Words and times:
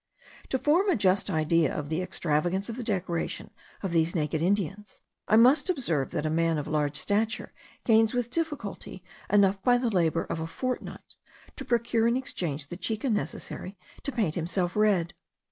To 0.49 0.57
form 0.57 0.89
a 0.89 0.95
just 0.95 1.29
idea 1.29 1.71
of 1.77 1.89
the 1.89 2.01
extravagance 2.01 2.69
of 2.69 2.75
the 2.75 2.81
decoration 2.81 3.51
of 3.83 3.91
these 3.91 4.15
naked 4.15 4.41
Indians, 4.41 4.99
I 5.27 5.35
must 5.35 5.69
observe, 5.69 6.09
that 6.09 6.25
a 6.25 6.29
man 6.31 6.57
of 6.57 6.67
large 6.67 6.97
stature 6.97 7.53
gains 7.85 8.15
with 8.15 8.31
difficulty 8.31 9.03
enough 9.29 9.61
by 9.61 9.77
the 9.77 9.91
labour 9.91 10.23
of 10.23 10.39
a 10.39 10.47
fortnight, 10.47 11.13
to 11.55 11.63
procure 11.65 12.07
in 12.07 12.17
exchange 12.17 12.69
the 12.69 12.77
chica 12.77 13.11
necessary 13.11 13.77
to 14.01 14.11
paint 14.11 14.33
himself 14.33 14.75
red. 14.75 15.13